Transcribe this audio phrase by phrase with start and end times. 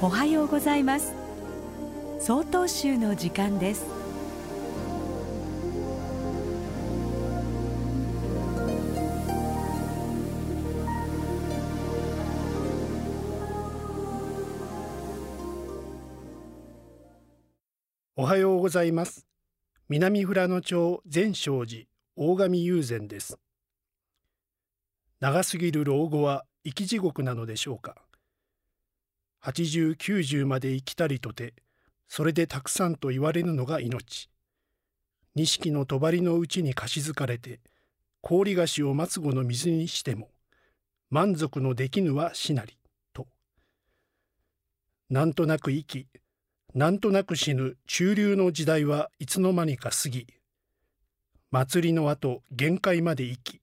[0.00, 1.12] おはようございます。
[2.20, 3.84] 総統集の時間です。
[18.14, 19.26] おはようございます。
[19.88, 23.36] 南富良野町善勝寺大神友禅です。
[25.18, 27.96] 長すぎる老後は生き地獄なのでしょうか。
[29.48, 31.54] 8090まで生きたりとて
[32.06, 34.28] それでたくさんと言われるのが命。
[35.34, 37.60] 錦の帳のうちに貸し付かれて
[38.20, 40.30] 氷菓子を末後の水にしても
[41.10, 42.76] 満足のできぬはしなり
[43.12, 43.26] と。
[45.10, 46.06] なんとなく生き
[46.74, 50.26] なんとなく死ぬ中流の時代はいつの間にか過ぎ
[51.50, 53.60] 祭りの後限界まで生き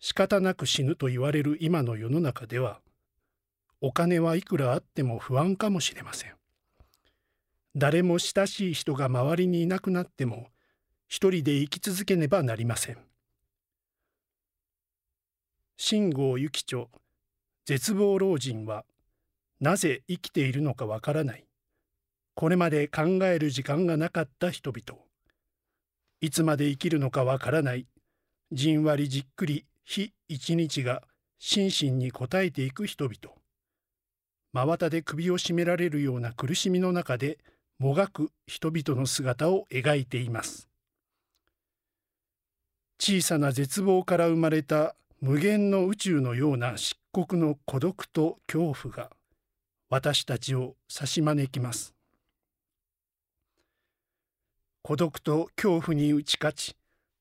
[0.00, 2.80] 仕方なく死ぬと言われる今の世の中では
[3.80, 6.34] お金はいくらあっても不安かもしれません。
[7.76, 10.48] 誰も親しい人が周りにいなくなっても
[11.08, 12.98] 一人で生き続けねばなりません。
[15.76, 16.90] 信号幸町
[17.64, 18.84] 絶望老人は
[19.60, 21.46] なぜ生きているのかわからない。
[22.34, 25.00] これまで考える時間がなかった人々。
[26.20, 27.86] いつまで生きるのかわからない。
[28.52, 31.02] じんわりじっくり日一日が
[31.38, 33.39] 心身に応えていく人々。
[34.52, 37.38] 真綿で首を絞められるような苦しみの中で
[37.78, 40.68] もがく人々の姿を描いています。
[42.98, 49.10] 小さな絶望から生まれた無限の宇宙のような漆黒の孤独と恐怖が
[49.88, 51.94] 私たちを差し招きます。
[54.82, 56.76] 孤独と恐怖に打ち勝ち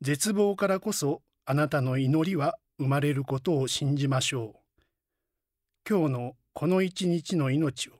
[0.00, 4.60] 絶望からこそあなたの祈りは生まれることを信じましょう。
[5.88, 7.92] 今日のこの一日の命を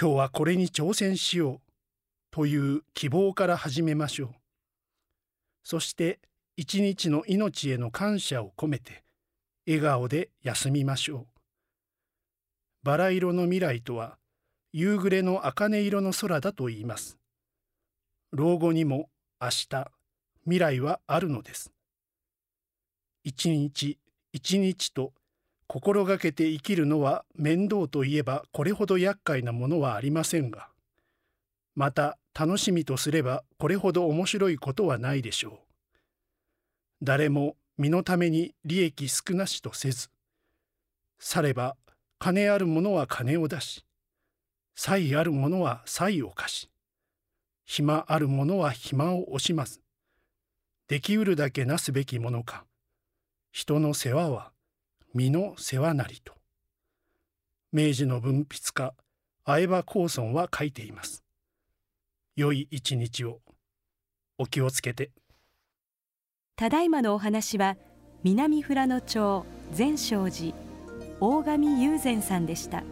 [0.00, 1.60] 今日はこれに挑戦しよう
[2.30, 4.30] という希望から始めましょう。
[5.62, 6.20] そして
[6.56, 9.04] 一日の命への感謝を込めて
[9.66, 11.26] 笑顔で休みましょう。
[12.82, 14.16] バラ色の未来とは
[14.72, 17.18] 夕暮れの茜色の空だと言います。
[18.32, 19.90] 老後にも明日
[20.44, 21.74] 未来はあるのです。
[23.22, 23.98] 一日
[24.32, 25.12] 一日と
[25.66, 30.68] 心がけて生きるのは面倒といえばこれほど厄介なものはありませんが
[31.74, 35.58] また楽しみとすればこれほど面白いことはないでしょう。
[37.02, 40.08] 誰も身のために利益少なしとせず
[41.18, 41.76] されば
[42.18, 43.84] 金ある者は金を出し
[44.76, 46.70] 才ある者は才を貸し
[47.66, 49.80] 暇ある者は暇を惜しまず
[50.88, 52.64] できうるだけなすべきものか
[53.52, 54.53] 人の世話は
[55.14, 56.34] 身の世話なりと。
[57.72, 58.92] 明治の文筆家
[59.46, 61.22] 相葉光尊は書いています。
[62.34, 63.38] 良い一日を。
[64.38, 65.12] お気をつけて。
[66.56, 67.76] ただいまのお話は
[68.24, 70.52] 南富良野町善勝寺
[71.20, 72.82] 大神雄禅さんでした。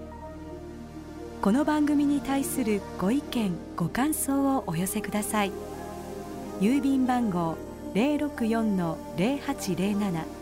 [1.41, 5.51] この番組に対するご意見ご感想をお寄せください。
[6.61, 7.57] 郵便番号
[7.95, 10.42] 064-0807